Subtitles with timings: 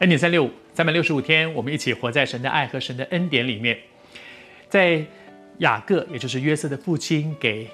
[0.00, 3.78] 恩典三六五，三百六十五天，我们一起活在神的爱和神的恩典里面。
[4.68, 5.00] 在
[5.58, 7.68] 雅各，也就是约瑟的父亲，给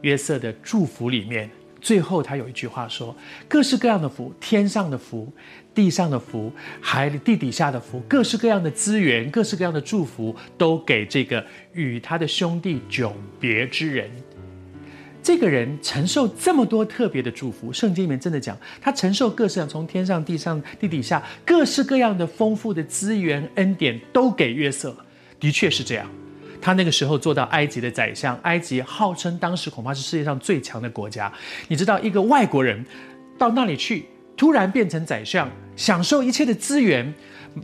[0.00, 3.14] 约瑟的祝福里面，最后他有一句话说
[3.46, 5.30] ：“各式各样的福，天上的福，
[5.74, 6.50] 地上的福，
[6.80, 14.10] 海里地底下的福，各式各样的资源，各式各样的祝福，都给这个与他的兄弟迥别之人。”
[15.22, 25.04] 这个人承受这么多特别的祝福，圣经里面真的讲，他承受各式从天上、地上、地底下各式各样的丰富的资源恩典，都给约瑟了。
[25.38, 26.08] 的确是这样，
[26.60, 31.30] 他那个时候做到埃及的宰相，埃及号称当时恐怕是世界上最强的国家。
[31.68, 32.84] 你知道，一个外国人
[33.36, 34.06] 到那里去，
[34.38, 37.12] 突然变成宰相，享受一切的资源。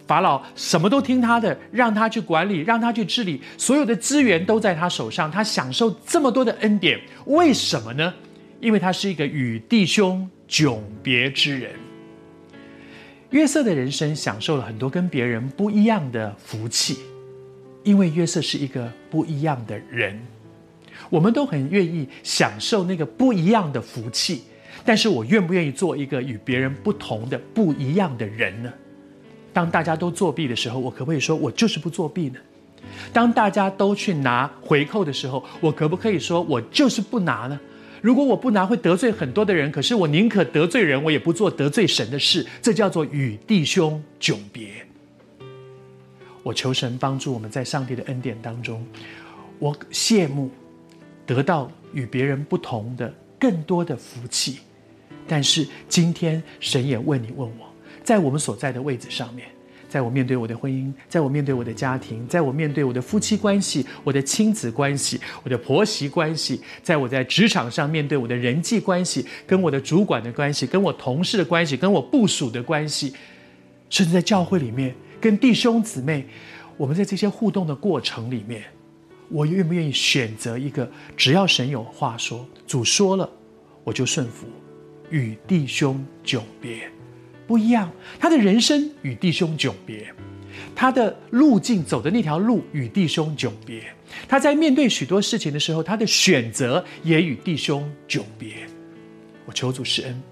[0.08, 8.12] 法老什么都听他的，让他去管理，让他去治理，所有的资源都在他手上，他享受这么多的恩典，为什么呢？
[8.60, 11.70] 因为他是一个与弟兄迥别之人。
[13.30, 16.98] 约瑟的人生享受了很多跟别人不一样的福气，
[17.84, 20.18] 因为约瑟是一个不一样的人。
[21.10, 24.42] 我们都很愿意享受那个不一样的福气，
[24.82, 28.72] 但是我愿不愿意做一个与别人不同的不一样的人呢？
[29.52, 32.36] 当大家都作弊的时候，我可不可以说我就是不作弊呢？
[33.12, 37.60] 当大家都去拿回扣的时候，我可不可以说我就是不拿呢？
[38.00, 42.46] 如果我不拿，会得罪很多的人，可是我宁可得罪人，我也不做得罪神的事。
[42.60, 44.68] 这叫做与弟兄迥别。
[46.42, 48.84] 我求神帮助我们在上帝的恩典当中，
[49.58, 50.50] 我羡慕
[51.24, 54.58] 得到与别人不同的更多的福气，
[55.26, 57.66] 但是今天神也问你问我。
[58.02, 59.48] 在我们所在的位置上面，
[59.88, 73.14] 在我面对我的婚姻，在我面对我的家庭，在我面对我的夫妻关系、我的亲子关系、我的婆媳关系，在我在职场上面对我的人际关系、跟我的主管的关系、跟我同事的关系、跟我部属的关系，
[73.88, 76.26] 甚至在教会里面跟弟兄姊妹，
[76.76, 78.64] 我们在这些互动的过程里面，
[79.28, 83.28] 我愿不愿意选择一个只要神有话说，主说了，
[83.82, 84.46] 我就顺服，
[85.10, 86.88] 与弟兄迥别。
[87.46, 90.12] 不一样，他的人生与弟兄迥别，
[90.74, 93.82] 他的路径走的那条路与弟兄迥别，
[94.26, 98.66] 他在面对许多事情的时候，他的选择也与弟兄迥别。
[99.44, 100.22] 我求主施恩，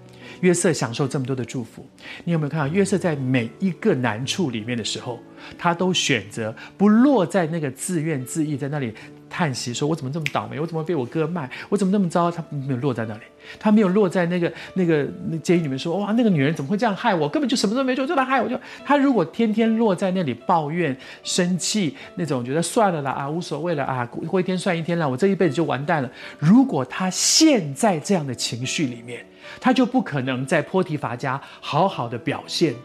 [0.43, 1.87] 约瑟享受这么多的祝福，
[2.25, 5.17] 你有没有看到约瑟在每一个难处里面的时候，
[5.57, 8.93] 他都选择不落在那个自怨自艾，在那里。
[9.33, 10.59] 叹息说：“我怎么这么倒霉？
[10.59, 11.49] 我怎么被我哥卖？
[11.69, 13.21] 我怎么那么糟？”他没有落在那里，
[13.59, 17.27] 他没有落在那个那个那监狱里面说：“哇，那个女人怎么会这样害我？
[17.27, 18.55] 根本就什么都没做，就来害我。”就
[18.85, 26.11] 他如果天天落在那里抱怨、生气那种，觉得算了啦啊，无所谓了啊，过一天算一天了，我这一辈子就完蛋了。
[26.37, 29.25] 如果他陷在这样的情绪里面，
[29.59, 32.75] 他就不可能在波提法家好好的表现，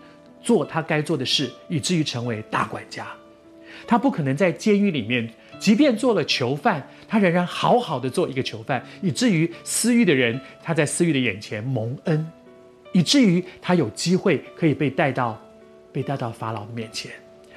[0.42, 3.06] 做他该做的事，以至于成为大管家。
[3.86, 5.30] 他不可能在监狱里面。
[5.58, 12.26] 即便做了囚犯，他仍然好好的做一个囚犯，以至于私欲的人他在私欲的眼前蒙恩，
[12.92, 15.40] 以至于他有机会可以被带到
[15.92, 17.10] 被带到法老的面前，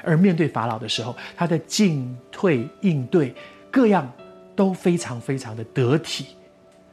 [0.04, 3.34] 而面对法老的时候，他的进退应对
[3.70, 4.12] 各样
[4.56, 6.26] 都非常非常的得体。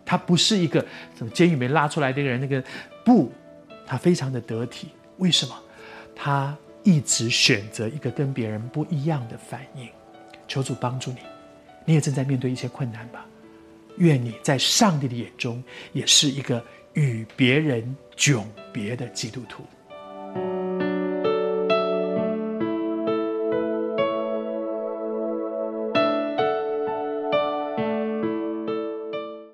[0.04, 0.84] 他不是一个
[1.16, 2.62] 从监狱里面拉出来的人，那个
[3.04, 3.30] 不，
[3.86, 4.88] 他非常的得体。
[5.18, 5.54] 为什么？
[6.14, 9.88] 他一直选择一个跟别人不一样的反应。
[10.48, 11.18] 求主帮助你，
[11.84, 13.24] 你也正在面对一些困难吧？
[13.98, 16.64] 愿你在上帝的眼中也是一个
[16.94, 18.42] 与别人迥
[18.72, 19.64] 别的基督徒。